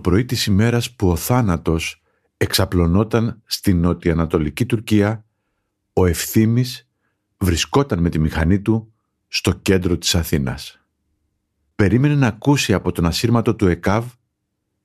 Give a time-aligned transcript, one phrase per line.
[0.00, 2.02] Πρωί της ημέρας που ο θάνατος
[2.36, 5.24] εξαπλωνόταν στην νοτιοανατολική Τουρκία,
[5.92, 6.88] ο Ευθύμης
[7.36, 8.92] βρισκόταν με τη μηχανή του
[9.28, 10.80] στο κέντρο της Αθήνας.
[11.74, 14.06] Περίμενε να ακούσει από τον ασύρματο του ΕΚΑΒ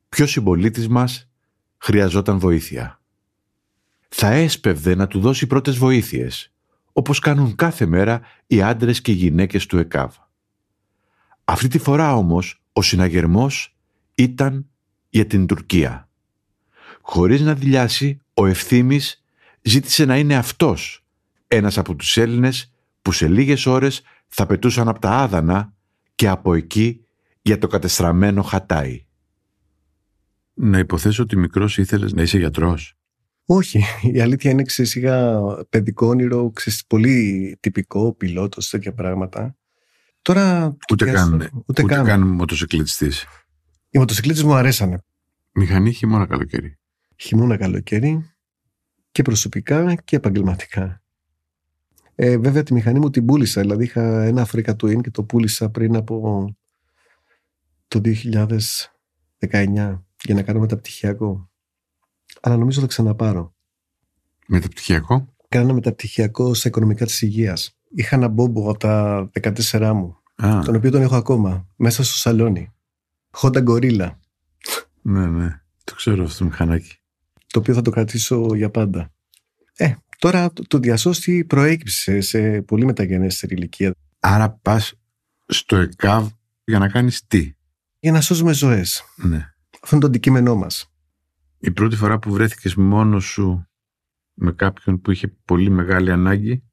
[0.09, 1.29] ποιος συμπολίτης μας
[1.77, 3.01] χρειαζόταν βοήθεια.
[4.09, 6.53] Θα έσπευδε να του δώσει πρώτες βοήθειες,
[6.91, 10.15] όπως κάνουν κάθε μέρα οι άντρες και οι γυναίκες του ΕΚΑΒ.
[11.43, 13.77] Αυτή τη φορά όμως ο συναγερμός
[14.15, 14.69] ήταν
[15.15, 16.09] για την Τουρκία.
[17.01, 19.23] Χωρίς να δηλιάσει, ο Ευθύμης
[19.61, 21.05] ζήτησε να είναι αυτός
[21.47, 25.73] ένας από τους Έλληνες που σε λίγες ώρες θα πετούσαν από τα Άδανα
[26.15, 27.05] και από εκεί
[27.41, 29.05] για το κατεστραμμένο Χατάι.
[30.53, 32.97] Να υποθέσω ότι μικρός ήθελες να είσαι γιατρός.
[33.45, 39.55] Όχι, η αλήθεια είναι ξεσίγα παιδικό όνειρο, ξέρεις, πολύ τυπικό, πιλότος, τέτοια πράγματα.
[40.21, 40.77] Τώρα...
[40.91, 42.05] Ούτε καν, ούτε, ούτε καν.
[42.05, 43.25] καν μοτοσυκλετιστής.
[43.95, 44.97] Οι μοτοσυκλέτες μου αρέσανε.
[45.51, 46.77] Μηχανή χειμώνα καλοκαίρι.
[47.15, 48.35] Χειμώνα καλοκαίρι
[49.11, 51.03] και προσωπικά και επαγγελματικά.
[52.15, 55.69] Ε, βέβαια τη μηχανή μου την πούλησα, δηλαδή είχα ένα Africa Twin και το πούλησα
[55.69, 56.47] πριν από
[57.87, 58.13] το 2019
[60.23, 61.51] για να κάνω μεταπτυχιακό.
[62.41, 63.55] Αλλά νομίζω θα ξαναπάρω.
[64.47, 67.77] Μεταπτυχιακό; Κάνα μεταπτυχιακό σε οικονομικά της υγείας.
[67.89, 70.61] Είχα ένα μπόμπο από τα 14 μου, Α.
[70.65, 72.74] τον οποίο τον έχω ακόμα, μέσα στο σαλόνι.
[73.41, 74.11] Honda Gorilla.
[75.01, 75.61] Ναι, ναι.
[75.83, 76.95] Το ξέρω αυτό το μηχανάκι.
[77.47, 79.13] Το οποίο θα το κρατήσω για πάντα.
[79.75, 83.93] Ε, τώρα το, το διασώστη προέκυψε σε πολύ μεταγενέστερη ηλικία.
[84.19, 84.93] Άρα πας
[85.45, 86.29] στο ΕΚΑΒ
[86.63, 87.55] για να κάνεις τι;
[87.99, 89.03] Για να σώζουμε ζωές.
[89.15, 89.53] Ναι.
[89.81, 90.89] Αυτό είναι το αντικείμενό μας.
[91.59, 93.67] Η πρώτη φορά που βρέθηκες μόνος σου
[94.33, 96.63] με κάποιον που είχε πολύ μεγάλη ανάγκη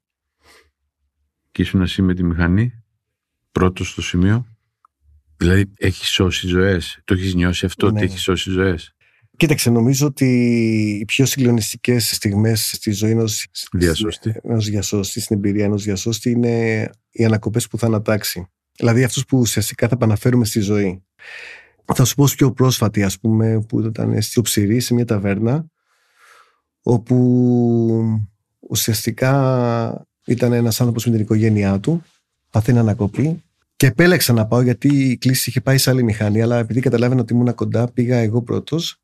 [1.51, 2.83] και ήσουν εσύ με τη μηχανή,
[3.51, 4.52] πρώτος στο σημείο,
[5.37, 7.01] Δηλαδή, έχεις σώσει ζωές.
[7.03, 7.97] Το έχεις νιώσει αυτό ναι.
[7.97, 8.95] ότι έχεις σώσει ζωές.
[9.37, 10.25] Κοίταξε, νομίζω ότι
[11.01, 13.25] οι πιο συγκλονιστικές στιγμές στη ζωή ενό
[13.71, 14.35] διασώστη.
[14.43, 18.47] Ενός διασώστη, στην εμπειρία ενός διασώστη, είναι οι ανακοπές που θα ανατάξει.
[18.75, 21.03] Δηλαδή, αυτούς που ουσιαστικά θα επαναφέρουμε στη ζωή.
[21.93, 25.65] Θα σου πω πιο πρόσφατη, ας πούμε, που ήταν στο ψηρή σε μια ταβέρνα,
[26.81, 28.23] όπου
[28.59, 32.03] ουσιαστικά ήταν ένας άνθρωπος με την οικογένειά του,
[32.49, 33.43] παθαίνει ανακοπή
[33.83, 37.21] και επέλεξα να πάω γιατί η κλίση είχε πάει σε άλλη μηχανή, αλλά επειδή καταλάβαινα
[37.21, 39.01] ότι ήμουν κοντά, πήγα εγώ πρώτος.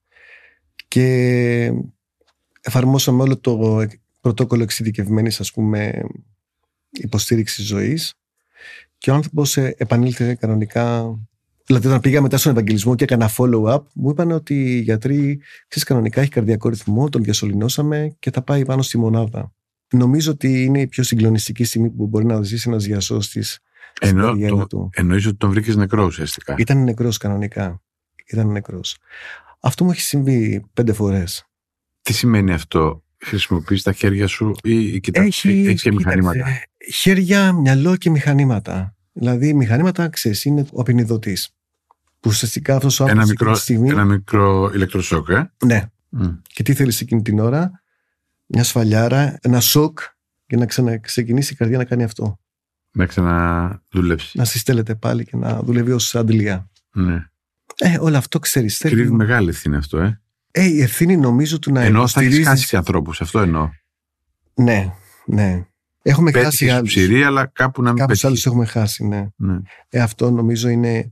[0.88, 1.73] Και
[2.62, 3.85] εφαρμόσαμε όλο το
[4.19, 6.01] πρωτόκολλο εξειδικευμένης ας πούμε
[6.91, 8.13] υποστήριξης ζωής.
[8.97, 11.16] Και ο άνθρωπος ε, επανήλθε κανονικά.
[11.66, 15.88] Δηλαδή, όταν πήγα μετά στον Ευαγγελισμό και έκανα follow-up, μου είπαν ότι οι γιατροί, ξέρεις,
[15.88, 19.53] κανονικά έχει καρδιακό ρυθμό, τον διασωληνώσαμε και θα πάει πάνω στη μονάδα.
[19.94, 23.44] Νομίζω ότι είναι η πιο συγκλονιστική στιγμή που μπορεί να ζήσει ένας διασώστη
[24.00, 26.56] ενώ, το, εννοείς ότι τον βρήκες νεκρό ουσιαστικά.
[26.58, 27.82] Ήταν νεκρός κανονικά.
[28.26, 28.98] Ήταν νεκρός.
[29.60, 31.46] Αυτό μου έχει συμβεί πέντε φορές.
[32.02, 36.46] Τι σημαίνει αυτό, χρησιμοποιείς τα χέρια σου ή κοιτάς, έχει, έχεις και μηχανήματα;
[36.94, 38.96] χέρια, μυαλό και μηχανήματα.
[39.14, 41.53] Δηλαδή, μηχανήματα, ξέρεις, είναι ο απεινιδωτής.
[42.20, 43.90] Που ουσιαστικά αυτός ο ένα μικρό, στιγμή...
[43.90, 45.90] Ένα μικρό ηλεκτροσόκ, ε; Ναι.
[46.47, 47.82] Και τι θέλεις εκείνη την ώρα,
[48.46, 50.00] μια σφαλιάρα, ένα σοκ
[50.47, 52.40] για να ξαναξεκινήσει η καρδιά να κάνει αυτό.
[52.91, 54.38] Να ξαναδουλέψει.
[54.38, 56.70] Να συστέλλεται πάλι και να δουλεύει ως αντιλία.
[56.91, 57.26] Ναι.
[57.78, 58.78] Ε, όλο αυτό ξέρεις.
[58.78, 60.22] Κρύβει μεγάλη ευθύνη αυτό, ε.
[60.52, 63.70] Ε, η ευθύνη νομίζω του να Ενώ θα έχει χάσεις ανθρώπους, αυτό εννοώ.
[64.53, 64.94] Ναι,
[65.26, 65.66] ναι.
[66.02, 66.90] Έχουμε Πέτυχες χάσει άλλους.
[66.94, 69.28] ψηρή, αλλά κάπου να μην Κάποιου άλλους έχουμε χάσει, ναι.
[69.35, 69.58] ναι.
[69.90, 71.12] Ε, αυτό νομίζω είναι.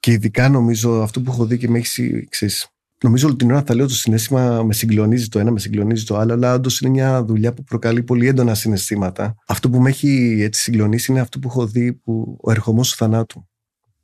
[0.00, 2.68] Και ειδικά νομίζω αυτό που έχω δει και με έχεις ξέρεις,
[3.02, 6.16] Νομίζω όλη την ώρα θα λέω το συνέστημα με συγκλονίζει το ένα, με συγκλονίζει το
[6.16, 9.34] άλλο, αλλά όντως είναι μια δουλειά που προκαλεί πολύ έντονα συναισθήματα.
[9.46, 12.96] Αυτό που με έχει έτσι συγκλονίσει είναι αυτό που έχω δει, που, ο ερχομός του
[12.96, 13.48] θανάτου.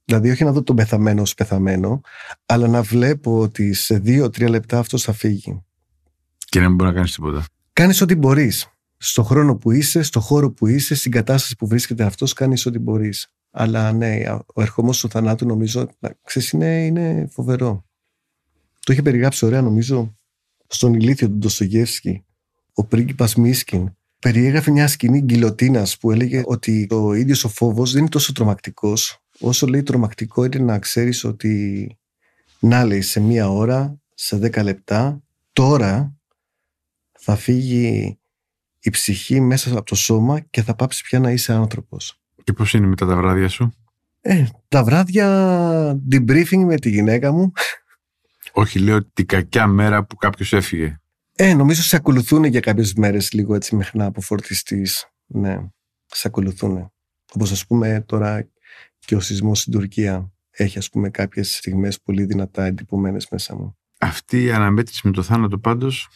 [0.04, 2.00] Δηλαδή, όχι να δω τον πεθαμένο ως πεθαμένο,
[2.46, 5.64] αλλά να βλέπω ότι σε δύο-τρία λεπτά αυτός θα φύγει.
[6.36, 7.44] Και να μην μπορεί να κάνεις τίποτα.
[7.72, 8.68] Κάνεις ό,τι μπορείς.
[8.96, 12.78] Στο χρόνο που είσαι, στο χώρο που είσαι, στην κατάσταση που βρίσκεται αυτός, κάνεις ό,τι
[12.78, 13.32] μπορείς.
[13.50, 14.16] Αλλά ναι,
[14.54, 15.88] ο ερχομός του θανάτου νομίζω
[16.22, 17.84] ξέρεις, είναι, είναι φοβερό.
[18.86, 20.14] Το είχε περιγράψει ωραία νομίζω
[20.66, 22.24] στον ηλίθιο του Ντοστογεύσκη,
[22.74, 23.94] ο πρίγκιπας Μίσκιν.
[24.18, 29.22] Περιέγραφε μια σκηνή γκυλοτίνας που έλεγε ότι ο ίδιος ο φόβος δεν είναι τόσο τρομακτικός,
[29.40, 31.96] όσο λέει τρομακτικό είναι να ξέρεις ότι
[32.58, 35.22] να λέει σε μία ώρα, σε δέκα λεπτά,
[35.52, 36.16] τώρα
[37.18, 38.18] θα φύγει
[38.80, 42.20] η ψυχή μέσα από το σώμα και θα πάψει πια να είσαι άνθρωπος.
[42.44, 43.72] Και πώς είναι μετά τα βράδια σου;
[44.20, 47.52] Ε, τα βράδια debriefing με τη γυναίκα μου.
[48.58, 51.00] Όχι, λέω την κακιά μέρα που κάποιος έφυγε.
[51.32, 55.06] Ε, νομίζω σε ακολουθούν για κάποιες μέρες λίγο έτσι μέχρι να αποφορτιστείς.
[55.26, 55.56] Ναι,
[56.06, 56.92] σε ακολουθούν.
[57.32, 58.48] Όπως ας πούμε τώρα
[58.98, 63.76] και ο σεισμός στην Τουρκία έχει ας πούμε κάποιες στιγμές πολύ δυνατά εντυπωμένες μέσα μου.
[63.98, 66.08] Αυτή η αναμέτρηση με το θάνατο πάντως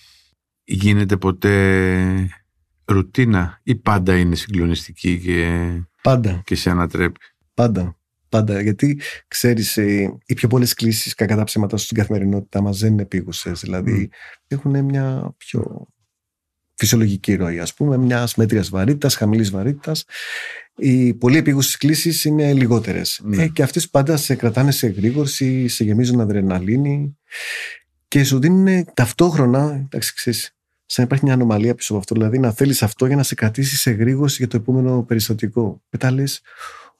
[0.65, 2.29] γίνεται ποτέ
[2.85, 5.71] ρουτίνα ή πάντα είναι συγκλονιστική και,
[6.03, 6.43] πάντα.
[6.45, 7.21] και σε ανατρέπει;
[7.55, 8.00] Πάντα.
[8.31, 8.61] Πάντα.
[8.61, 13.03] Γιατί ξέρεις, ε, οι πιο πολλές κλήσεις κακά τα ψέματα στην καθημερινότητά μας δεν είναι
[13.03, 13.61] επίγουσες.
[13.61, 14.11] Δηλαδή
[14.47, 15.87] έχουν μια πιο
[16.75, 20.05] φυσιολογική ροή, ας πούμε, μιας μέτριας βαρύτητας, χαμηλής βαρύτητας.
[20.77, 23.23] Οι πολύ επίγουσες κλήσεις είναι λιγότερες.
[23.33, 27.19] Ε, και αυτές πάντα σε κρατάνε σε γρήγορση, σε γεμίζουν αδρεναλίνη
[28.09, 30.57] και σου δίνουν ταυτόχρονα, εντάξει, ξέρεις,
[30.87, 32.15] σαν υπάρχει μια ανομαλία πίσω από αυτό.
[32.15, 35.83] Δηλαδή να θέλεις αυτό για να σε κρατήσει σε γρήγορση για το επόμενο περιστατικό.
[35.91, 36.41] Μετά λες,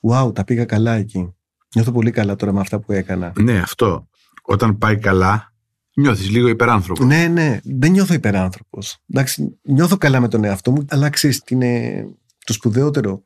[0.01, 1.35] wow, τα πήγα καλά εκεί.
[1.75, 3.33] Νιώθω πολύ καλά τώρα με αυτά που έκανα.
[3.41, 4.09] Ναι, αυτό.
[4.43, 5.53] Όταν πάει καλά,
[5.95, 7.07] νιώθεις λίγο υπεράνθρωπος.
[7.07, 8.99] Ναι, ναι, δεν νιώθω υπεράνθρωπος.
[9.09, 12.05] Εντάξει, νιώθω καλά με τον εαυτό μου, αλλά ξέρεις τι είναι
[12.45, 13.25] το σπουδαιότερο;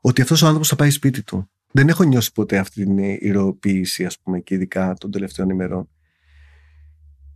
[0.00, 1.50] Ότι αυτός ο άνθρωπος θα πάει σπίτι του.
[1.70, 5.88] Δεν έχω νιώσει ποτέ αυτή την ηρωοποίηση, ας πούμε, και ειδικά των τελευταίων ημερών.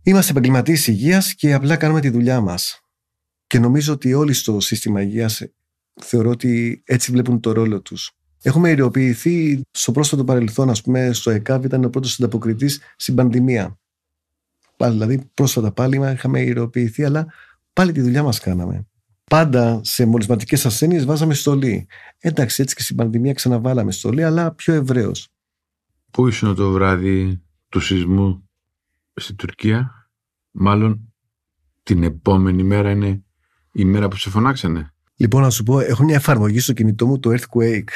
[0.03, 2.81] Είμαστε επαγγελματίες υγείας και απλά κάνουμε τη δουλειά μας.
[3.47, 5.41] Και νομίζω ότι όλοι στο σύστημα υγείας
[6.01, 8.11] θεωρώ ότι έτσι βλέπουν το ρόλο τους.
[8.41, 13.79] Έχουμε ηρωοποιηθεί στο πρόσφατο παρελθόν, ας πούμε, στο ΕΚΑΒ ήταν ο πρώτος ανταποκριτής στην πανδημία.
[14.77, 17.33] Πάλι, δηλαδή, πρόσφατα πάλι είχαμε ηρωοποιηθεί, αλλά
[17.73, 18.85] πάλι τη δουλειά μας κάναμε.
[19.23, 21.87] Πάντα σε μολυσματικές ασθένειες βάζαμε στολή.
[22.19, 25.27] Εντάξει, έτσι και στην πανδημία ξαναβάλαμε στολή, αλλά πιο ευρέως.
[26.11, 28.49] Πού ήσουν το βράδυ του σεισμού;
[29.13, 30.09] Στην Τουρκία,
[30.51, 31.13] μάλλον
[31.83, 33.23] την επόμενη μέρα είναι
[33.71, 34.93] η μέρα που σε φωνάξανε.
[35.15, 37.89] Λοιπόν, να σου πω, έχω μια εφαρμογή στο κινητό μου, το Earthquake,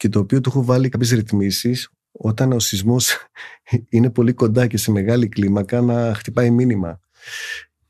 [0.00, 3.16] και το οποίο του έχω βάλει κάποιες ρυθμίσεις όταν ο σεισμός
[3.88, 7.00] είναι πολύ κοντά και σε μεγάλη κλίμακα να χτυπάει μήνυμα.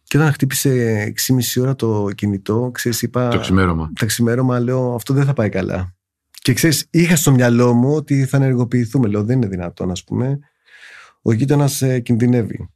[0.02, 3.28] Και όταν χτύπησε 6,5 ώρα το κινητό, ξέρεις, είπα.
[3.28, 3.92] Το ξημέρωμα.
[3.94, 5.94] Το ξημέρωμα, λέω, αυτό δεν θα πάει καλά.
[6.30, 9.08] Και ξέρεις, είχα στο μυαλό μου ότι θα ενεργοποιηθούμε.
[9.08, 10.38] Λέω, δεν είναι δυνατόν, ας πούμε
[11.22, 12.68] ο γείτονας ε, κινδυνεύει.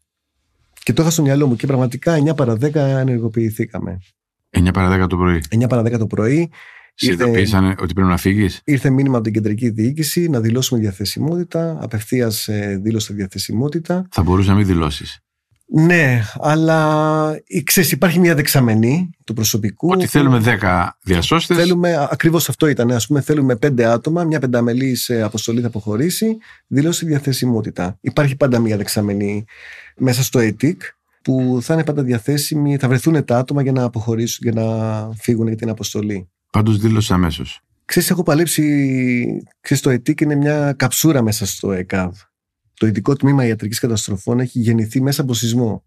[0.82, 3.98] Και το είχα στο μυαλό μου και πραγματικά 9 παρα 10 ενεργοποιηθήκαμε.
[4.50, 5.42] 9 παρα 10 το πρωί.
[5.50, 6.50] 9 παρα 10 το πρωί.
[6.94, 11.78] Συνειδητοποίησαν ότι πρέπει να φύγεις; Ήρθε μήνυμα από την κεντρική διοίκηση να δηλώσουμε διαθεσιμότητα.
[11.80, 14.06] Απευθείας ε, δήλωσε διαθεσιμότητα.
[14.10, 15.18] Θα μπορούσε να μην δηλώσεις.
[15.66, 19.88] Ναι, αλλά ξέρεις, υπάρχει μια δεξαμενή του προσωπικού.
[19.90, 21.56] Ότι θέλουμε 10 διασώστες.
[21.56, 22.90] Θέλουμε, ακριβώς αυτό ήταν.
[22.90, 26.36] Ας πούμε, θέλουμε 5 άτομα, μια πενταμελής αποστολή θα αποχωρήσει,
[26.66, 27.98] δηλώσει διαθεσιμότητα.
[28.00, 29.44] Υπάρχει πάντα μια δεξαμενή
[29.96, 30.82] μέσα στο ΕΤΙΚ
[31.22, 35.46] που θα είναι πάντα διαθέσιμη, θα βρεθούν τα άτομα για να αποχωρήσουν, για να φύγουν
[35.46, 36.28] για την αποστολή.
[36.54, 37.60] Πάντως δήλωσε αμέσως.
[37.84, 38.62] Ξέρεις, έχω παλέψει.
[39.60, 42.16] Ξέρεις, το ΕΤΙΚ είναι μια καψούρα μέσα στο ΕΚΑΒ.
[42.74, 45.84] Το ειδικό τμήμα ιατρικής καταστροφών έχει γεννηθεί μέσα από σεισμό.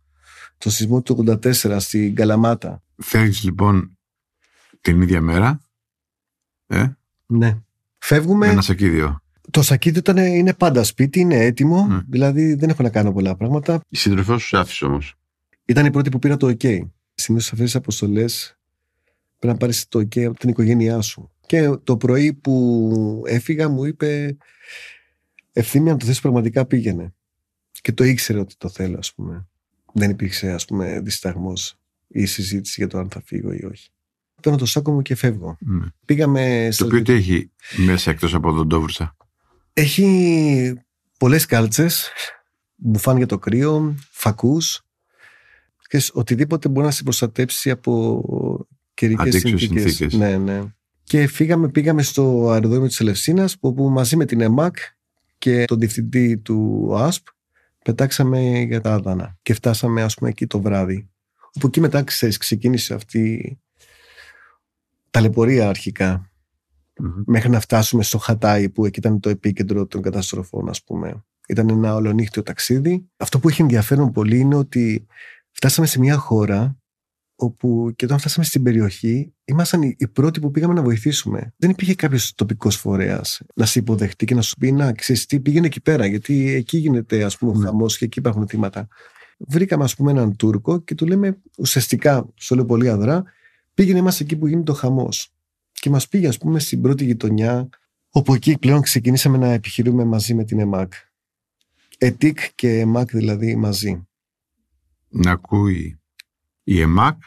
[0.57, 2.83] Το σεισμό του 84 στην Καλαμάτα.
[2.97, 3.97] Φεύγεις λοιπόν
[4.81, 5.61] την ίδια μέρα.
[6.67, 6.87] Ε;
[7.25, 7.57] Ναι.
[7.97, 8.45] Φεύγουμε.
[8.45, 9.21] Με ένα σακίδιο.
[9.51, 11.87] Το σακίδιο ήταν, είναι πάντα σπίτι, είναι έτοιμο.
[11.91, 12.03] Mm.
[12.09, 13.81] Δηλαδή δεν έχω να κάνω πολλά πράγματα.
[13.89, 15.15] Η συντροφό σου άφησε όμως.
[15.65, 16.79] Ήταν η πρώτη που πήρα το OK.
[17.13, 18.56] Συνήθω αυτές τις αποστολές
[19.39, 21.31] πρέπει να πάρεις το OK από την οικογένειά σου.
[21.45, 24.37] Και το πρωί που έφυγα μου είπε
[25.53, 27.13] ευθύμη αν το θες πραγματικά πήγαινε.
[27.81, 29.47] Και το ήξερε ότι το θέλω, ας πούμε.
[29.93, 33.89] Δεν υπήρξε, ας πούμε, δισταγμός ή συζήτηση για το αν θα φύγω ή όχι.
[34.41, 35.57] Παίρνω το σάκο μου και φεύγω.
[35.61, 35.87] Mm.
[36.05, 36.69] Πήγαμε...
[36.77, 37.51] Το οποίο τι έχει
[37.85, 39.15] μέσα εκτός από τον Τόβουρσα.
[39.73, 40.73] Έχει
[41.19, 42.11] πολλές κάλτσες,
[42.75, 44.81] μπουφάν για το κρύο, φακούς
[45.87, 48.23] και οτιδήποτε μπορεί να σε προστατέψει από
[48.97, 49.81] καιρικές συνθήκες.
[49.81, 50.13] συνθήκες.
[50.13, 50.61] Ναι, ναι.
[51.03, 54.77] Και φύγαμε, πήγαμε στο αεροδρόμιο της Ελευσίνας, όπου μαζί με την ΕΜΑΚ
[55.37, 57.27] και τον διευθυντή του ΑΣΠ
[57.83, 61.09] πετάξαμε για τα Άδανα και φτάσαμε ας πούμε εκεί το βράδυ.
[61.55, 63.59] Όπου εκεί μετά ξέρεις, ξεκίνησε αυτή η
[65.09, 66.31] ταλαιπωρία αρχικά
[67.25, 71.23] μέχρι να φτάσουμε στο Χατάι που εκεί ήταν το επίκεντρο των καταστροφών ας πούμε.
[71.47, 73.09] Ήταν ένα ολονύχτιο ταξίδι.
[73.17, 75.05] Αυτό που έχει ενδιαφέρον πολύ είναι ότι
[75.51, 76.77] φτάσαμε σε μια χώρα
[77.39, 81.53] όπου και όταν φτάσαμε στην περιοχή ήμασταν οι πρώτοι που πήγαμε να βοηθήσουμε.
[81.57, 85.39] Δεν υπήρχε κάποιος τοπικός φορέας να σε υποδεχτεί και να σου πει: Να, ξέρεις τι,
[85.39, 87.65] πήγαινε εκεί πέρα, γιατί εκεί γίνεται ας πούμε, ο ναι.
[87.65, 88.87] χαμός και εκεί υπάρχουν θύματα.
[89.37, 93.23] Βρήκαμε, ας πούμε, έναν Τούρκο και του λέμε ουσιαστικά, στο λέω πολύ αδρά,
[93.73, 95.33] πήγαινε μας εκεί που γίνεται ο χαμός.
[95.71, 97.69] Και μας πήγε, ας πούμε, στην πρώτη γειτονιά,
[98.09, 100.93] όπου εκεί πλέον ξεκινήσαμε να επιχειρούμε μαζί με την ΕΜΑΚ.
[101.97, 104.07] ΕΤΙΚ και ΕΜΑΚ δηλαδή μαζί.
[105.09, 105.96] Να ακούει
[106.69, 107.21] η ΕΜΑΚ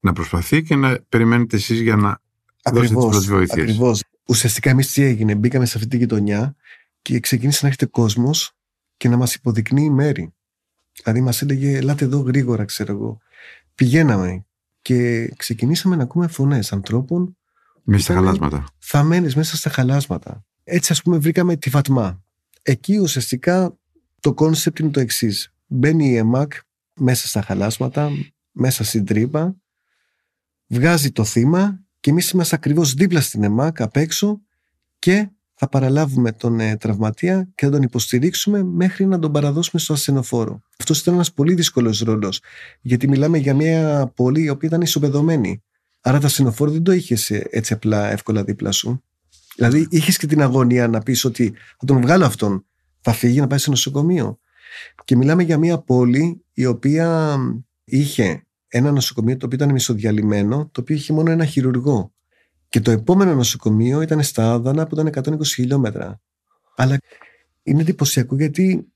[0.00, 2.20] να προσπαθεί και να περιμένετε εσείς για να
[2.62, 3.68] ακριβώς, δώσετε τις πρώτες βοήθειες.
[3.68, 4.02] Ακριβώς.
[4.26, 5.34] Ουσιαστικά εμείς τι έγινε.
[5.34, 6.56] Μπήκαμε σε αυτή τη γειτονιά
[7.02, 8.52] και ξεκίνησε να έρχεται κόσμος
[8.96, 10.34] και να μας υποδεικνύει μέρη.
[10.92, 13.18] Δηλαδή μας έλεγε ελάτε εδώ γρήγορα ξέρω εγώ.
[13.74, 14.44] Πηγαίναμε
[14.82, 17.36] και ξεκινήσαμε να ακούμε φωνές ανθρώπων
[17.82, 18.64] μέσα στα χαλάσματα.
[18.78, 20.44] Θαμένες μέσα στα χαλάσματα.
[20.64, 22.22] Έτσι ας πούμε βρήκαμε τη Φατμά.
[22.62, 23.76] Εκεί ουσιαστικά
[24.20, 25.52] το concept είναι το εξής.
[25.66, 26.52] Μπαίνει η ΕΜΑΚ
[26.94, 28.10] μέσα στα χαλάσματα,
[28.56, 29.56] μέσα στην τρύπα,
[30.66, 34.40] βγάζει το θύμα και εμείς είμαστε ακριβώς δίπλα στην ΕΜΑΚ απ' έξω
[34.98, 39.92] και θα παραλάβουμε τον ε, τραυματία και θα τον υποστηρίξουμε μέχρι να τον παραδώσουμε στο
[39.92, 40.62] ασθενοφόρο.
[40.78, 42.40] Αυτός ήταν ένας πολύ δύσκολος ρόλος,
[42.80, 45.62] γιατί μιλάμε για μια πόλη η οποία ήταν ισοπεδωμένη.
[46.00, 49.02] Άρα το ασθενοφόρο δεν το είχες έτσι απλά εύκολα δίπλα σου.
[49.56, 52.66] Δηλαδή είχες και την αγωνία να πεις ότι θα τον βγάλω αυτόν,
[53.00, 54.38] θα φύγει να πάει σε νοσοκομείο.
[55.04, 57.36] Και μιλάμε για μια πόλη η οποία
[57.84, 62.12] είχε ένα νοσοκομείο το οποίο ήταν μισοδιαλυμένο, το οποίο είχε μόνο ένα χειρουργό.
[62.68, 66.20] Και το επόμενο νοσοκομείο ήταν στα Άδανα που ήταν 120 χιλιόμετρα.
[66.76, 66.98] Αλλά
[67.62, 68.86] είναι εντυπωσιακό γιατί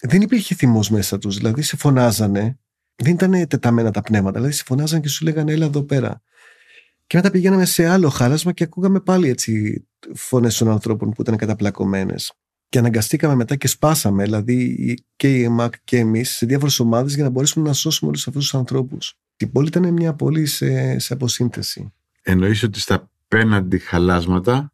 [0.00, 1.36] δεν υπήρχε θυμός μέσα τους.
[1.36, 2.58] Δηλαδή σε φωνάζανε,
[2.96, 4.36] δεν ήταν τεταμένα τα πνεύματα.
[4.36, 6.22] Δηλαδή σε φωνάζανε και σου λέγανε έλα εδώ πέρα.
[7.06, 9.84] Και μετά πηγαίναμε σε άλλο χάλασμα και ακούγαμε πάλι έτσι
[10.14, 12.39] φωνές των ανθρώπων που ήταν καταπλακωμένες.
[12.70, 17.24] Και αναγκαστήκαμε μετά και σπάσαμε, δηλαδή και η ΕΜΑΚ και εμείς, σε διάφορες ομάδες για
[17.24, 19.18] να μπορέσουμε να σώσουμε όλους αυτούς τους ανθρώπους.
[19.36, 21.92] Η πόλη ήταν μια πόλη σε, σε αποσύνθεση.
[22.22, 24.72] Εννοείς ότι στα πέναντι χαλάσματα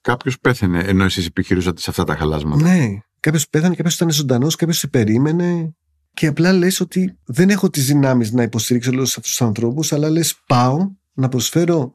[0.00, 2.98] κάποιος πέθανε, ενώ εσείς επιχειρούσατε σε αυτά τα χαλάσματα; Ναι.
[3.20, 5.74] Κάποιος πέθανε, κάποιος ήταν ζωντανός, κάποιος σε περίμενε.
[6.14, 10.10] Και απλά λες ότι δεν έχω τις δυνάμεις να υποστηρίξω όλους αυτούς τους ανθρώπους, αλλά
[10.10, 11.94] λες πάω να προσφέρω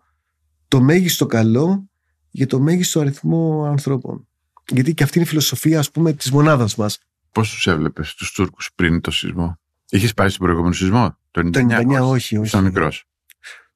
[0.68, 1.90] το μέγιστο καλό
[2.30, 4.29] για το μέγιστο αριθμό ανθρώπων.
[4.70, 7.00] Γιατί και αυτή είναι η φιλοσοφία, ας πούμε, της μονάδας μας.
[7.32, 9.60] Πώς τους έβλεπες τους Τούρκους πριν το σεισμό,
[9.90, 12.48] Είχες πάει στον προηγούμενο σεισμό, το 99, το 99 όχι, όχι.
[12.48, 13.06] Ήταν μικρός.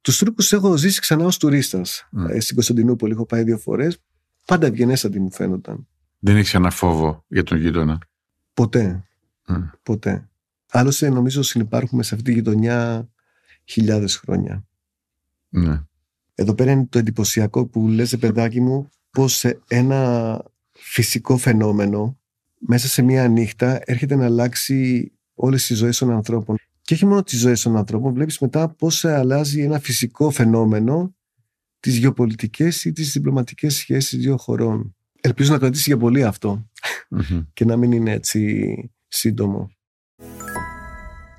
[0.02, 2.10] Τους Τούρκους έχω ζήσει ξανά ως τουρίστας.
[2.18, 2.38] Mm.
[2.40, 3.98] Στην Κωνσταντινούπολη έχω πάει δύο φορές.
[4.46, 5.88] Πάντα ευγενέστατη μου φαίνονταν.
[6.20, 8.00] Δεν έχεις ένα φόβο για τον γείτονα;
[8.54, 9.04] Ποτέ.
[9.48, 9.70] Mm.
[9.84, 10.30] Ποτέ.
[10.72, 13.10] Άλλωστε, νομίζω συνεπάρχουμε σε αυτή τη γειτονιά
[13.66, 14.66] χιλιάδες χρόνια.
[15.50, 15.82] Ναι.
[16.36, 20.42] Εδώ πέρα είναι το εντυπωσιακό που λες παιδάκι μου πως ένα
[20.84, 22.18] φυσικό φαινόμενο
[22.60, 26.56] μέσα σε μία νύχτα έρχεται να αλλάξει όλες τις ζωές των ανθρώπων.
[26.82, 31.16] Και όχι μόνο τις ζωές των ανθρώπων, βλέπεις μετά πώς αλλάζει ένα φυσικό φαινόμενο
[31.80, 34.96] τις γεωπολιτικές ή τις διπλωματικές σχέσεις δύο χωρών.
[35.22, 36.30] Ελπίζω να κρατήσει για πολύ
[37.54, 39.72] και να μην είναι έτσι σύντομο.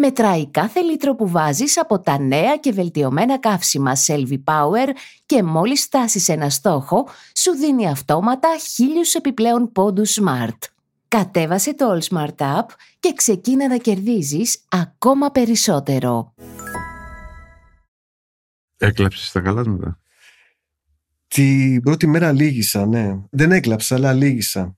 [0.00, 4.88] Μετράει κάθε λίτρο που βάζεις από τα νέα και βελτιωμένα καύσιμα Selvi Power
[5.26, 10.58] και μόλις φτάσεις ένα στόχο, σου δίνει αυτόματα χίλιους επιπλέον πόντους Smart.
[11.08, 12.66] Κατέβασε το All Smart App
[13.00, 16.34] και ξεκίνα να κερδίζεις ακόμα περισσότερο.
[18.76, 19.98] Έκλαψες τα καλάσματα.
[21.28, 23.18] Την πρώτη μέρα λύγησα, ναι.
[23.30, 24.76] Δεν έκλαψα, αλλά λύγησα.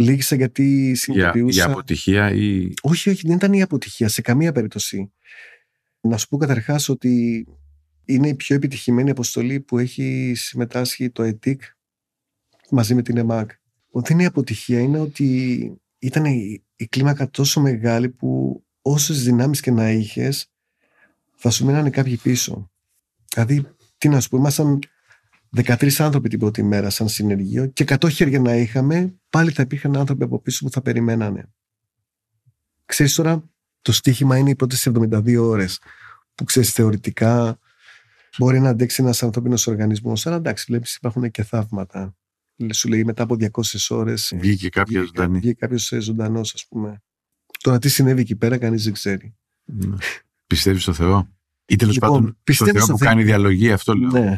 [0.00, 1.50] Λύγησα γιατί συνειδητοποιούσα...
[1.50, 2.72] Για, για αποτυχία ή...
[2.82, 5.12] Όχι, όχι, δεν ήταν η αποτυχία σε καμία περίπτωση.
[6.00, 7.46] Να σου πω καταρχάς ότι
[8.04, 11.62] είναι η πιο επιτυχημένη αποστολή που έχει συμμετάσχει το ΕΤΙΚ
[12.70, 13.50] μαζί με την ΕΜΑΚ.
[13.90, 19.60] Ότι είναι η αποτυχία είναι ότι ήταν η, η κλίμακα τόσο μεγάλη που όσες δυνάμεις
[19.60, 20.50] και να είχες
[21.34, 22.70] θα σου μένανε κάποιοι πίσω.
[23.34, 23.66] Δηλαδή,
[23.98, 24.78] τι να σου πω, ήμασταν
[25.56, 29.96] 13 άνθρωποι την πρώτη μέρα σαν συνεργείο και 100 χέρια να είχαμε, πάλι θα υπήρχαν
[29.96, 31.52] άνθρωποι από πίσω που θα περιμένανε.
[32.84, 33.44] Ξέρεις τώρα,
[33.82, 35.80] το στίχημα είναι οι πρώτες 72 ώρες
[36.34, 37.58] που ξέρεις θεωρητικά
[38.38, 40.26] Μπορεί να αντέξει ένας ανθρώπινος οργανισμός.
[40.26, 42.16] Αλλά εντάξει, βλέπεις υπάρχουν και θαύματα.
[42.72, 43.50] Σου λέει μετά από 200
[43.88, 44.32] ώρες.
[44.36, 45.38] Βγήκε κάποιος ζωντανός.
[45.38, 47.02] Βγήκε κάποιος ζωντανός, ας πούμε.
[47.60, 49.36] Τώρα τι συνέβη εκεί πέρα, κανείς δεν ξέρει.
[49.64, 49.96] Ναι.
[50.46, 51.28] Πιστεύεις στο Θεό;
[51.66, 53.08] Ή τέλος Λοιπόν, πάντων στο πιστεύω Θεό στο που Θεό.
[53.08, 54.10] κάνει διαλογή, αυτό λέω.
[54.10, 54.36] Ναι.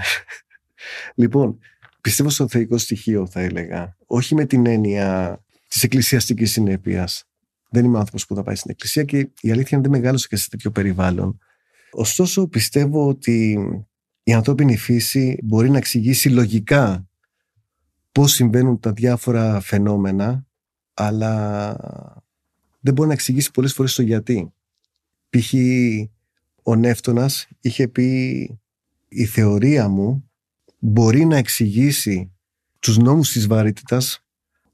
[1.15, 1.59] Λοιπόν,
[2.01, 3.97] πιστεύω στο θεϊκό στοιχείο, θα έλεγα.
[4.07, 7.25] Όχι με την έννοια της εκκλησιαστικής συνέπειας.
[7.71, 10.37] Δεν είμαι άνθρωπος που θα πάει στην εκκλησία και η αλήθεια είναι δεν μεγάλωσα και
[10.37, 11.39] σε τέτοιο περιβάλλον.
[11.91, 13.59] Ωστόσο, πιστεύω ότι
[14.23, 17.09] η ανθρώπινη φύση μπορεί να εξηγήσει λογικά
[18.13, 20.47] πώς συμβαίνουν τα διάφορα φαινόμενα,
[20.95, 21.77] αλλά
[22.81, 24.53] δεν μπορεί να εξηγήσει πολλές φορές το γιατί.
[25.31, 25.55] Π.χ.
[26.63, 28.09] ο Νεύτωνας είχε πει
[29.09, 30.30] η θεωρία μου
[30.81, 32.33] μπορεί να εξηγήσει
[32.79, 34.25] τους νόμους της βαρύτητας,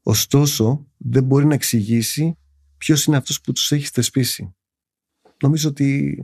[0.03, 2.37] ωστόσο δεν μπορεί να εξηγήσει
[2.77, 4.55] ποιος είναι αυτός που τους έχει θεσπίσει.
[5.41, 6.17] Νομίζω ότι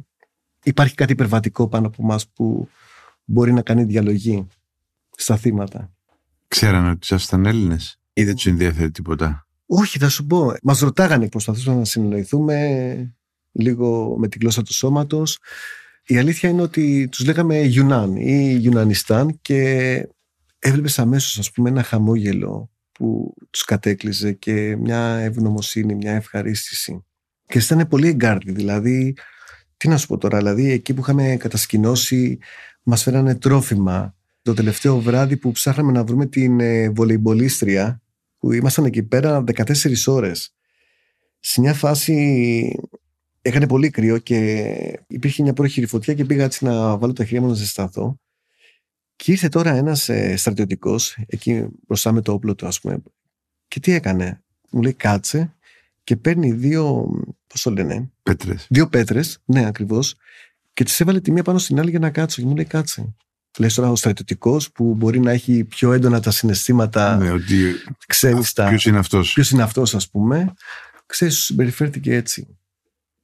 [0.64, 2.70] υπάρχει κάτι υπερβατικό πάνω από μας που
[3.26, 4.48] μπορεί να κάνει διαλογή
[5.18, 5.94] στα θύματα.
[6.48, 10.54] Ξέρανε ότι ήσασταν Έλληνες ή δεν τους ενδιαφέρει τίποτα; Όχι, θα σου πω.
[10.64, 13.16] Μας ρωτάγανε, προσπαθούσαμε να συνεννοηθούμε
[13.52, 15.40] λίγο με τη γλώσσα του σώματος.
[16.06, 20.10] Η αλήθεια είναι ότι τους λέγαμε Yunan ή Yunanistan και
[20.60, 27.06] έβλεπες αμέσως ας πούμε ένα χαμόγελο που τους κατέκλυζε και μια ευγνωμοσύνη, μια ευχαρίστηση.
[27.48, 29.16] Και ήταν πολύ εγκάρδιοι, δηλαδή,
[29.78, 32.40] τι να σου πω τώρα, δηλαδή εκεί που είχαμε κατασκηνώσει
[32.84, 34.16] μας φέρανε τρόφιμα.
[34.42, 38.02] Το τελευταίο βράδυ που ψάχναμε να βρούμε την ε, βολεϊμπολίστρια,
[38.38, 40.56] που ήμασταν εκεί πέρα 14 ώρες.
[41.40, 42.80] Σε μια φάση
[43.46, 47.42] έκανε πολύ κρύο και υπήρχε μια πρόχειρη φωτιά και πήγα έτσι να βάλω τα χέρια
[47.42, 48.20] μου να ζεσταθώ.
[49.16, 53.02] Και ήρθε τώρα ένας ε, στρατιωτικός εκεί μπροστά με το όπλο του ας πούμε
[53.68, 55.56] και τι έκανε; Μου λέει κάτσε
[56.04, 57.12] και παίρνει δύο,
[57.48, 58.68] πώς το λένε, Πέτρες.
[58.70, 60.16] δύο πέτρες, ναι ακριβώς
[60.74, 63.16] και τις έβαλε τη μία πάνω στην άλλη για να κάτσω και μου λέει κάτσε.
[63.60, 67.56] Λες τώρα ο στρατιωτικός που μπορεί να έχει πιο έντονα τα συναισθήματα Ναι, ότι.
[68.08, 68.68] ξέρεις στα...
[68.70, 70.54] Ποιος είναι αυτός; Ποιος είναι αυτός ας πούμε.
[71.06, 72.58] Ξέρεις, συμπεριφέρθηκε έτσι.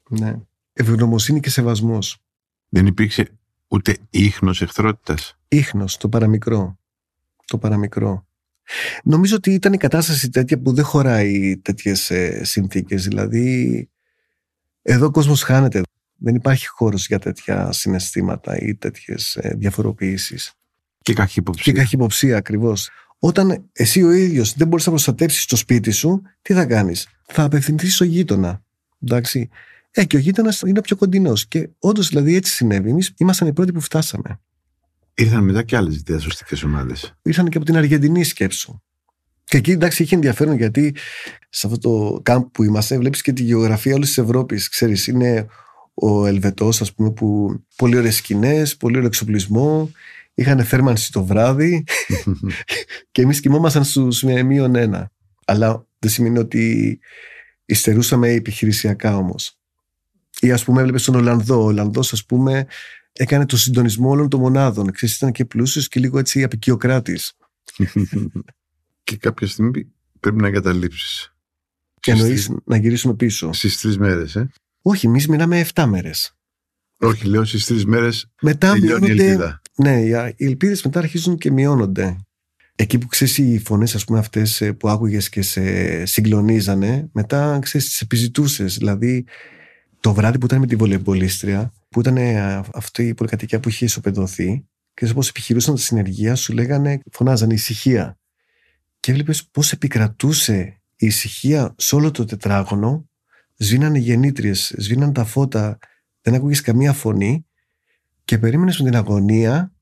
[0.09, 0.35] Ναι.
[0.73, 2.17] Ευγνωμοσύνη και σεβασμός.
[2.69, 3.27] Δεν υπήρξε
[3.67, 5.37] ούτε ίχνος εχθρότητας.
[5.47, 6.77] Ήχνος, το παραμικρό.
[7.45, 8.27] Το παραμικρό.
[9.03, 13.03] Νομίζω ότι ήταν η κατάσταση τέτοια που δεν χωράει τέτοιες ε, συνθήκες.
[13.03, 13.89] Δηλαδή,
[14.81, 15.81] εδώ ο κόσμος χάνεται.
[16.15, 20.53] Δεν υπάρχει χώρος για τέτοια συναισθήματα ή τέτοιες ε, διαφοροποιήσεις.
[21.01, 21.73] Και Και καχυποψία.
[21.73, 22.89] καχυποψία ακριβώς.
[23.19, 27.43] Όταν εσύ ο ίδιος δεν μπορείς να προστατεύσεις το σπίτι σου, τι θα κάνεις; Θα
[27.43, 28.63] απευθυνθείς στο γείτονα.
[29.03, 29.49] Εντάξει.
[29.91, 31.47] Ε, και ο γείτονας είναι ο πιο κοντινός.
[31.47, 32.89] Και όντως δηλαδή έτσι συνέβη.
[32.89, 34.39] Εμείς ήμασταν οι πρώτοι που φτάσαμε.
[35.13, 37.13] Ήρθαν μετά και άλλες διασωστικέ ομάδες.
[37.21, 38.81] ήρθαν και από την Αργεντινή σκέψου.
[39.43, 40.95] Και εκεί εντάξει είχε ενδιαφέρον γιατί
[41.49, 44.69] σε αυτό το κάμπ που είμαστε βλέπεις και τη γεωγραφία όλης της Ευρώπης.
[44.69, 45.47] Ξέρεις, είναι
[45.93, 49.91] ο Ελβετός ας πούμε που πολύ ωραίες σκηνές, πολύ ωραίο εξοπλισμό,
[50.33, 51.83] είχαν θέρμανση το βράδυ
[53.11, 55.11] και εμείς κοιμόμασταν στους με μείον ένα.
[55.45, 56.99] Αλλά δεν σημαίνει ότι
[57.65, 59.58] υστερούσαμε επιχειρησιακά όμως.
[60.41, 61.61] Ή ας πούμε έβλεπες τον Ολλανδό.
[61.61, 62.65] Ο Ολλανδός ας πούμε
[63.13, 64.91] έκανε το συντονισμό όλων των μονάδων.
[64.91, 67.33] Ξέρεις, ήταν και πλούσιος και λίγο έτσι απεικιοκράτης.
[69.03, 69.87] και κάποια στιγμή
[70.19, 71.33] πρέπει να εγκαταλείψεις.
[71.99, 73.53] Και εννοείς να γυρίσουμε πίσω.
[73.53, 74.49] Στις τρεις μέρες, ε;
[74.81, 76.33] Όχι, εμείς μιλάμε 7 μέρες.
[76.97, 79.23] Όχι, λέω στις τρεις μέρες Μετά τελειώνει η μειώνονται.
[79.23, 79.61] ελπίδα.
[79.75, 82.15] Ναι, οι- οι ελπίδες μετά αρχίζουν και μειώνονται.
[82.75, 87.87] Εκεί που ξέρεις οι φωνές, ας πούμε, αυτές που άκουγες και σε συγκλονίζανε, μετά ξέρεις,
[87.87, 88.77] τις επιζητούσες.
[88.77, 89.25] Δηλαδή,
[89.99, 93.85] το βράδυ που ήταν με τη βολεμπολίστρια, που ήταν ε, αυτή η πολυκατοικία που είχε
[93.85, 98.19] ισοπεδωθεί, και πώς επιχειρούσαν τη συνεργεία, σου λέγανε, φωνάζανε ησυχία.
[98.99, 103.09] Και έβλεπες πώς επικρατούσε η ησυχία σε όλο το τετράγωνο,
[103.57, 105.77] σβήνανε γεννήτριες, σβήνανε τα φώτα,
[106.21, 107.45] δεν ακούγες καμία φωνή
[108.25, 109.73] και περίμενες με την αγωνία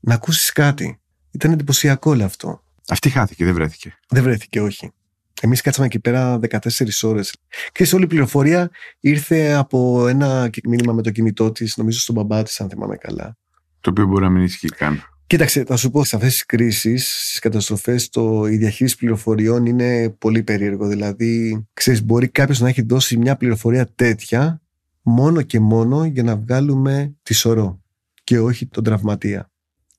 [0.00, 1.00] να ακούσεις κάτι.
[1.30, 2.62] Ήταν εντυπωσιακό όλο αυτό.
[2.88, 3.98] Αυτή χάθηκε, δεν βρέθηκε.
[4.08, 4.92] Δεν βρέθηκε, όχι.
[5.40, 6.58] Εμείς κάτσαμε εκεί πέρα 14
[7.02, 7.36] ώρες.
[7.72, 8.70] Και σε όλη η πληροφορία
[9.00, 13.36] ήρθε από ένα μήνυμα με το κινητό της, νομίζω στον μπαμπά της, αν θυμάμαι καλά.
[13.80, 15.02] Το οποίο μπορεί να μην ισχύει καν.
[15.26, 18.10] Κοίταξε, θα σου πω, σε αυτές τις κρίσεις, στις καταστροφές,
[18.50, 20.86] η διαχείριση πληροφοριών είναι πολύ περίεργο.
[20.86, 24.62] Δηλαδή, ξέρεις, μπορεί κάποιος να έχει δώσει μια πληροφορία τέτοια
[25.02, 27.82] μόνο και μόνο για να βγάλουμε τη σωρό
[28.24, 29.50] και όχι τον τραυματία.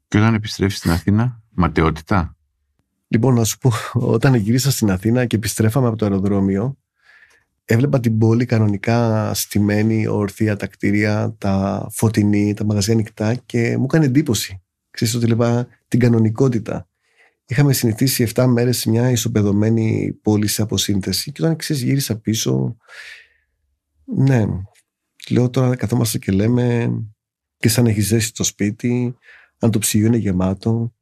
[0.08, 2.38] Και όταν επιστρέφεις στην Αθήνα, ματαιότητα;
[3.12, 6.78] Λοιπόν, να σου πω, όταν γύρισα στην Αθήνα και επιστρέφαμε από το αεροδρόμιο,
[7.66, 13.84] έβλεπα την πόλη κανονικά στημένη, ορθία, τα κτίρια, τα φωτεινή, τα μαγαζιά ανοιχτά και μου
[13.84, 14.62] έκανε εντύπωση.
[14.92, 16.88] Ξέρεις ότι βλέπα την κανονικότητα.
[17.46, 22.78] Είχαμε συνηθίσει 7 μέρες σε μια ισοπεδωμένη πόλη σε αποσύνθεση και όταν ξέρεις γύρισα πίσω,
[24.06, 24.46] ναι,
[25.30, 26.92] λέω τώρα καθόμαστε και λέμε
[27.58, 29.16] και σαν έχεις ζέσει το σπίτι,
[29.60, 30.94] αν το ψυγείο είναι γεμάτο.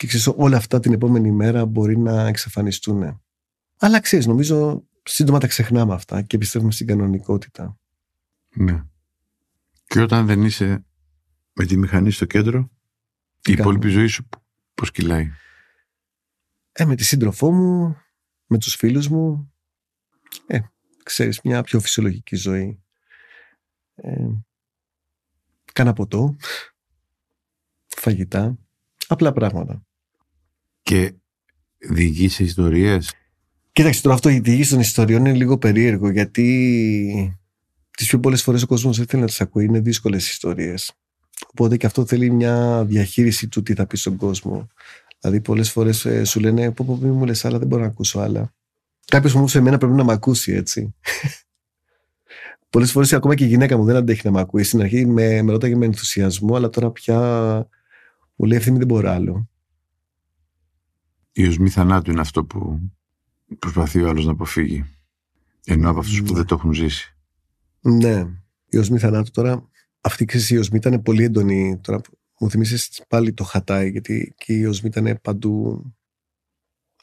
[0.00, 3.22] Και ξέρεις, όλα αυτά την επόμενη μέρα μπορεί να εξαφανιστούν.
[3.78, 7.78] Αλλά ξέρεις, νομίζω σύντομα τα ξεχνάμε αυτά και πιστεύουμε στην κανονικότητα.
[8.54, 8.84] Ναι.
[9.86, 10.84] Και όταν δεν είσαι
[11.52, 12.70] με τη μηχανή στο κέντρο,
[13.42, 14.28] η υπόλοιπη ζωή σου
[14.74, 15.30] πώς κυλάει;
[16.72, 17.96] Ε, με τη σύντροφό μου,
[18.46, 19.52] με τους φίλους μου,
[20.46, 20.60] ε,
[21.02, 22.82] ξέρεις, μια πιο φυσιολογική ζωή.
[23.94, 24.28] Ε,
[25.72, 26.36] κάνα ποτό,
[27.86, 28.58] φαγητά,
[29.06, 29.84] απλά πράγματα.
[30.82, 31.14] Και
[31.78, 33.12] διηγείς ιστορίες.
[33.72, 37.38] Κοίταξε τώρα αυτό η διηγήση των ιστοριών είναι λίγο περίεργο γιατί
[37.90, 40.92] τις πιο πολλές φορές ο κόσμος δεν θέλει να τις ακούει, είναι δύσκολες ιστορίες.
[41.50, 44.68] Οπότε και αυτό θέλει μια διαχείριση του τι θα πει στον κόσμο.
[45.20, 47.88] Δηλαδή, πολλές φορές ε, σου λένε: Πω, πω, μη μου λες άλλα, δεν μπορώ να
[47.88, 48.54] ακούσω άλλα.
[49.06, 50.94] Κάποιος όμως σε μένα πρέπει να με ακούσει, έτσι.
[52.70, 54.62] πολλές φορές ακόμα και η γυναίκα μου δεν αντέχει να με ακούει.
[54.62, 57.18] Στην αρχή με, με ρώταγε με ενθουσιασμό, αλλά τώρα πια
[58.34, 59.49] μου λέει: Ευθύνη δεν μπορώ άλλο.
[61.32, 62.80] Η οσμή θανάτου είναι αυτό που
[63.58, 64.84] προσπαθεί ο άλλος να αποφύγει.
[65.64, 66.38] Ενώ από αυτούς που ναι.
[66.38, 67.16] δεν το έχουν ζήσει.
[67.80, 68.26] Ναι.
[68.68, 71.78] Η οσμή θανάτου τώρα αυτή η οσμή ήταν πολύ έντονη.
[71.82, 72.00] Τώρα
[72.38, 75.84] μου θυμίσει πάλι το χατάι, γιατί και η οσμή ήταν παντού.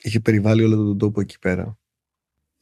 [0.02, 1.78] Είχε περιβάλει όλο τον τόπο εκεί πέρα.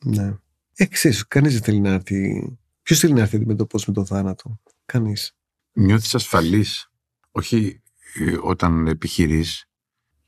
[0.04, 0.38] Ναι.
[0.76, 2.50] Ε, ξέρεις, κανείς δεν θέλει να έρθει.
[2.82, 5.36] Ποιος θέλει να έρθει αντιμετωπίσει με τον θάνατο; Κανείς.
[5.74, 6.92] Νιώθεις ασφαλής.
[7.32, 7.82] Όχι
[8.14, 9.70] ε, όταν επιχειρείς.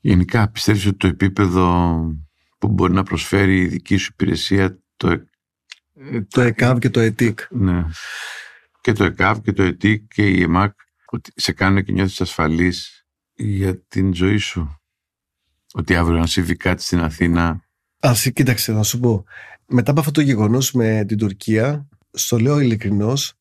[0.00, 1.96] Γενικά πιστεύεις ότι το επίπεδο
[2.58, 7.40] που μπορεί να προσφέρει η δική σου υπηρεσία το, ε, το ΕΚΑΒ και το ΕΤΙΚ.
[7.50, 7.84] Ναι
[8.88, 10.74] και το ΕΚΑΒ και το ΕΤΙΚ και η ΕΜΑΚ
[11.10, 14.80] ότι σε κάνουν και νιώθεις ασφαλής για την ζωή σου.
[15.72, 17.64] Ότι αύριο να συμβεί κάτι στην Αθήνα.
[17.98, 19.24] Α, κοίταξε, να σου πω.
[19.66, 23.34] Μετά από αυτό το γεγονός με την Τουρκία, στο λέω ειλικρινώς,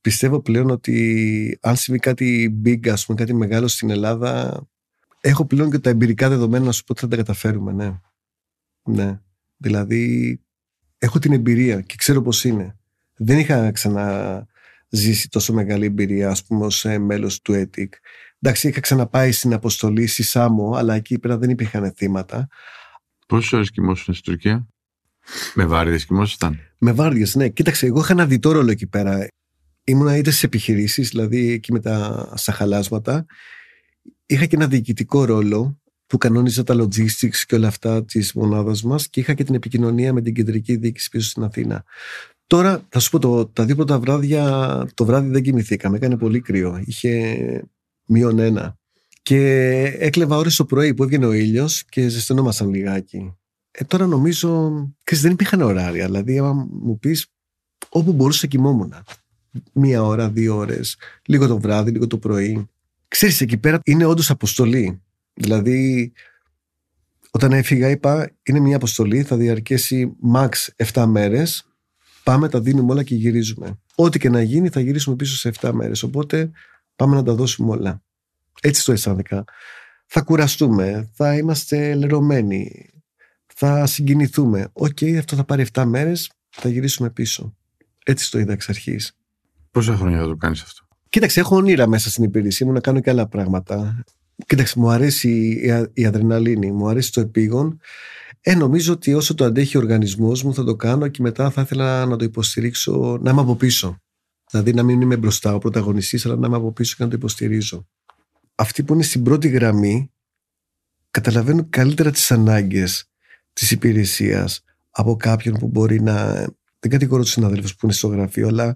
[0.00, 4.62] πιστεύω πλέον ότι αν συμβεί κάτι big, ας πούμε, κάτι μεγάλο στην Ελλάδα,
[5.28, 8.00] έχω πλέον και τα εμπειρικά δεδομένα να σου πω ότι θα τα καταφέρουμε, ναι.
[8.82, 9.20] Ναι.
[9.56, 10.40] Δηλαδή,
[10.98, 12.78] έχω την εμπειρία και ξέρω πώς είναι.
[13.16, 14.46] Δεν είχα ξανά
[14.88, 17.94] ζήσει τόσο μεγάλη εμπειρία, ας πούμε, ως ε, μέλος του ΕΤΙΚ.
[18.40, 22.48] Εντάξει, είχα ξαναπάει στην αποστολή στη Σάμο, αλλά εκεί πέρα δεν υπήρχαν θύματα.
[23.26, 24.66] Πόσες ώρες κοιμόσουν στην Τουρκία,
[25.54, 27.48] Με βάρδιες κοιμόσασταν; Με βάρδιες, ναι.
[27.48, 29.28] Κοίταξε, εγώ είχα ένα διτό ρόλο εκεί πέρα.
[29.84, 33.26] Ήμουνα είτε στι επιχειρήσεις, δηλαδή εκεί με τα σαχαλάσματα.
[34.26, 39.08] Είχα και ένα διοικητικό ρόλο που κανόνιζα τα logistics και όλα αυτά της μονάδας μας
[39.08, 41.84] και είχα και την επικοινωνία με την κεντρική διοίκηση πίσω στην Αθήνα.
[42.46, 46.40] Τώρα θα σου πω το, τα δύο πρώτα βράδια το βράδυ δεν κοιμηθήκαμε, έκανε πολύ
[46.40, 46.82] κρύο.
[46.84, 47.38] Είχε
[48.06, 48.78] μείον ένα.
[49.22, 53.34] Και έκλεβα ώρες το πρωί που έβγαινε ο ήλιος και ζεσθενόμασταν λιγάκι.
[53.70, 56.04] Ε, τώρα νομίζω, ξέρεις, δεν υπήρχαν ωράρια.
[56.04, 57.26] Δηλαδή, άμα μου πεις,
[57.88, 58.94] όπου μπορούσα κοιμόμουν.
[59.72, 62.68] Μία ώρα, δύο ώρες, λίγο το βράδυ, λίγο το πρωί.
[63.08, 65.02] Ξέρεις, εκεί πέρα είναι όντως αποστολή.
[65.34, 66.12] Δηλαδή,
[67.30, 70.48] όταν έφυγα είπα, είναι μια αποστολή, θα διαρκέσει max
[70.92, 71.66] 7 μέρες
[72.26, 73.78] Πάμε, τα δίνουμε όλα και γυρίζουμε.
[73.94, 76.02] Ό,τι και να γίνει, θα γυρίσουμε πίσω σε 7 μέρες.
[76.02, 76.50] Οπότε
[76.96, 78.02] πάμε να τα δώσουμε όλα.
[78.60, 79.44] Έτσι το αισθάνθηκα.
[80.06, 82.90] Θα κουραστούμε, θα είμαστε λερωμένοι,
[83.46, 84.68] θα συγκινηθούμε.
[84.72, 87.56] Οκ, αυτό θα πάρει 7 μέρες, θα γυρίσουμε πίσω.
[88.04, 89.16] Έτσι το είδα εξ αρχής.
[89.70, 93.00] Πόσα χρόνια θα το κάνεις αυτό; Κοίταξε, έχω όνειρα μέσα στην υπηρεσία μου να κάνω
[93.00, 94.04] και άλλα πράγματα.
[94.46, 95.60] Κοίταξε, μου αρέσει
[95.92, 97.80] η αδρεναλίνη, μου αρέσει το επείγον
[98.48, 101.60] ε, νομίζω ότι όσο το αντέχει ο οργανισμός μου θα το κάνω και μετά θα
[101.60, 104.00] ήθελα να το υποστηρίξω, να είμαι από πίσω.
[104.50, 107.16] Δηλαδή να μην είμαι μπροστά ο πρωταγωνιστής, αλλά να είμαι από πίσω και να το
[107.16, 107.86] υποστηρίζω.
[108.54, 110.10] Αυτοί που είναι στην πρώτη γραμμή
[111.10, 113.10] καταλαβαίνουν καλύτερα τις ανάγκες
[113.52, 116.32] της υπηρεσίας από κάποιον που μπορεί να...
[116.78, 118.74] Δεν κατηγορώ τους συναδέλφους που είναι στο γραφείο, αλλά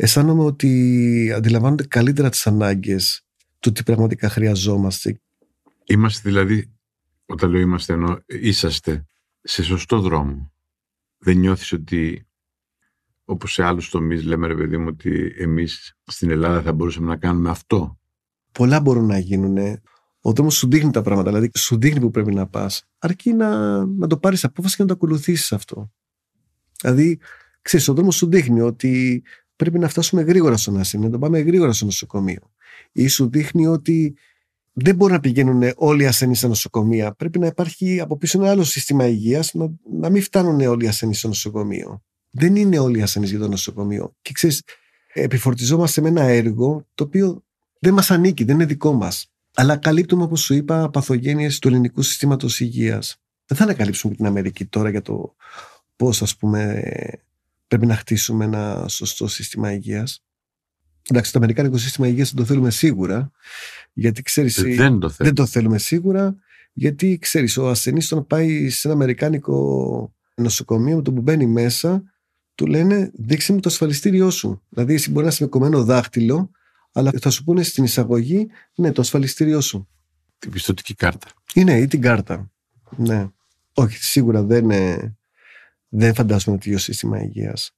[0.00, 3.22] αισθάνομαι ότι αντιλαμβάνονται καλύτερα τις ανάγκες
[3.58, 5.20] του τι πραγματικά χρειαζόμαστε.
[5.84, 6.72] Είμαστε δηλαδή
[7.26, 9.06] όταν λέω είμαστε ενώ είσαστε
[9.42, 10.52] σε σωστό δρόμο.
[11.18, 12.26] Δεν νιώθεις ότι
[13.24, 17.16] όπως σε άλλους τομείς λέμε ρε παιδί μου ότι εμείς στην Ελλάδα θα μπορούσαμε να
[17.16, 17.98] κάνουμε αυτό.
[18.52, 19.56] Πολλά μπορούν να γίνουν.
[20.20, 22.84] Ο δρόμος σου δείχνει τα πράγματα, δηλαδή σου δείχνει που πρέπει να πας.
[22.98, 25.92] Αρκεί να, να το πάρεις απόφαση και να το ακολουθήσεις αυτό.
[26.80, 27.20] Δηλαδή,
[27.62, 29.22] ξέρεις, ο δρόμος σου δείχνει ότι
[29.58, 32.52] πρέπει να φτάσουμε γρήγορα στο νοσοκομείο, να το πάμε γρήγορα στο νοσοκομείο.
[32.92, 34.14] Ή σου δείχνει ότι
[34.72, 37.12] δεν μπορούν να πηγαίνουν όλοι οι ασθενείς στα νοσοκομεία.
[37.12, 40.88] Πρέπει να υπάρχει από πίσω ένα άλλο σύστημα υγείας, να, να μην φτάνουν όλοι οι
[40.88, 42.02] ασθενείς στο νοσοκομείο.
[42.30, 44.14] Δεν είναι όλοι οι ασθενείς για το νοσοκομείο.
[44.22, 44.62] Και ξέρεις,
[45.12, 47.44] επιφορτιζόμαστε με ένα έργο το οποίο
[47.78, 49.32] δεν μας ανήκει, δεν είναι δικό μας.
[49.54, 53.20] Αλλά καλύπτουμε, όπως σου είπα, παθογένειες του ελληνικού συστήματος υγείας.
[53.46, 55.34] Δεν θα ανακαλύψουμε την Αμερική τώρα για το
[55.96, 56.82] πώς, ας πούμε,
[57.68, 60.24] πρέπει να χτίσουμε ένα σωστό σύστημα υγείας.
[61.10, 63.30] Εντάξει, το Αμερικάνικο σύστημα υγείας δεν το θέλουμε σίγουρα.
[63.92, 64.56] Γιατί ξέρεις.
[64.58, 66.36] Ε, δεν το, δεν το θέλουμε σίγουρα.
[66.72, 72.02] Γιατί ξέρεις, ο ασθενής όταν πάει σε ένα Αμερικάνικο νοσοκομείο με το που μπαίνει μέσα,
[72.54, 74.62] του λένε δείξε μου το ασφαλιστήριό σου.
[74.68, 76.50] Δηλαδή, εσύ μπορεί να είσαι με κομμένο δάχτυλο,
[76.92, 79.88] αλλά θα σου πούνε στην εισαγωγή, ναι, το ασφαλιστήριό σου.
[80.38, 81.28] Την πιστοτική κάρτα.
[81.54, 82.50] Είναι ή την κάρτα.
[82.96, 83.28] Ναι.
[83.74, 84.70] Όχι, σίγουρα δεν,
[85.88, 87.70] δεν φαντάζομαι ένα τέτοιο σύστημα υγείας.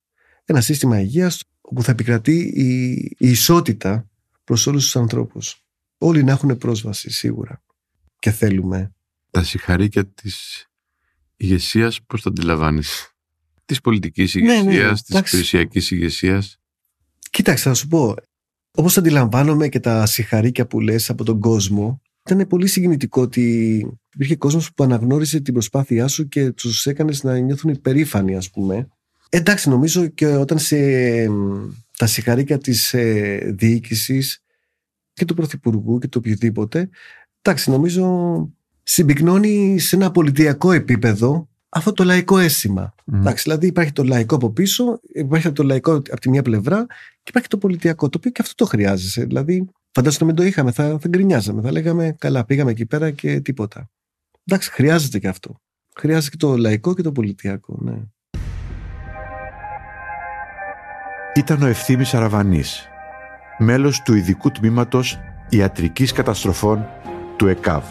[0.44, 4.08] Ένα σύστημα υγείας όπου θα επικρατεί η, η ισότητα
[4.44, 5.64] προς όλους τους ανθρώπους.
[5.98, 7.62] Όλοι να έχουν πρόσβαση, σίγουρα.
[8.18, 8.92] Και θέλουμε.
[9.30, 10.66] Τα συγχαρήκια της
[11.36, 13.14] ηγεσίας, πώς το αντιλαμβάνεις;
[13.64, 16.60] Της πολιτικής ηγεσία, ναι, ναι, της υπηρεσιακή ηγεσίας.
[17.30, 18.14] Κοίταξε, θα σου πω.
[18.70, 24.36] Όπως αντιλαμβάνομαι και τα συγχαρήκια που λες από τον κόσμο, ήταν πολύ συγκινητικό ότι υπήρχε
[24.36, 28.88] κόσμος που αναγνώρισε την προσπάθειά σου και τους έκανες να νιώθουν υπερήφανοι, ας πούμε.
[29.28, 30.76] Εντάξει, νομίζω και όταν σε
[31.96, 34.42] τα συγχαρήκια της ε, διοίκησης
[35.12, 36.88] και του Πρωθυπουργού και του οποιοδήποτε,
[37.42, 38.48] εντάξει, νομίζω
[38.82, 42.94] συμπυκνώνει σε ένα πολιτιακό επίπεδο αυτό το λαϊκό αίσθημα.
[42.94, 43.14] Mm.
[43.14, 46.86] Εντάξει, δηλαδή υπάρχει το λαϊκό από πίσω, υπάρχει το λαϊκό από τη μία πλευρά
[47.22, 49.24] και υπάρχει το πολιτιακό, το οποίο και αυτό το χρειάζεσαι.
[49.24, 53.10] Δηλαδή, φαντάζομαι να μην το είχαμε, θα, θα γκρινιάζαμε, θα λέγαμε καλά, πήγαμε εκεί πέρα
[53.10, 53.90] και τίποτα.
[54.52, 55.60] Εντάξει, χρειάζεται και αυτό.
[55.96, 58.02] Χρειάζεται και το λαϊκό και το πολιτιακό, ναι.
[61.34, 62.88] Ήταν ο Ευθύμης Αραβανής,
[63.58, 66.86] μέλος του ειδικού τμήματος ιατρικής καταστροφών
[67.36, 67.84] του ΕΚΑΒ.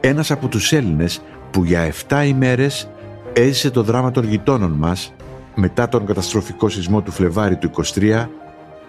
[0.00, 2.90] Ένας από τους Έλληνες που για 7 ημέρες
[3.32, 5.14] έζησε το δράμα των γειτόνων μας
[5.54, 8.28] μετά τον καταστροφικό σεισμό του Φλεβάρι του 23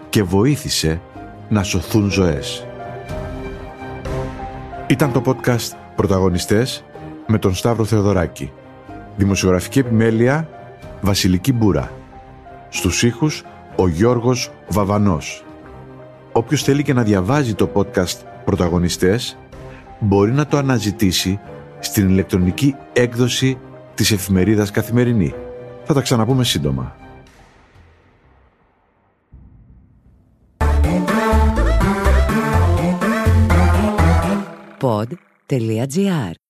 [0.08, 1.00] και βοήθησε
[1.48, 2.66] να σωθούν ζωές.
[4.86, 6.84] Ήταν το podcast «Πρωταγωνιστές»
[7.30, 8.52] με τον Σταύρο Θεοδωράκη.
[9.16, 10.48] Δημοσιογραφική επιμέλεια
[11.00, 11.92] Βασιλική Μπούρα.
[12.68, 13.44] Στους ήχους
[13.76, 15.44] ο Γιώργος Βαβανός.
[16.32, 19.38] Όποιος θέλει και να διαβάζει το podcast «Πρωταγωνιστές»
[19.98, 21.40] μπορεί να το αναζητήσει
[21.78, 23.58] στην ηλεκτρονική έκδοση
[23.94, 25.34] της εφημερίδας Καθημερινή.
[25.84, 26.96] Θα τα ξαναπούμε σύντομα.
[34.80, 36.49] Pod.gr.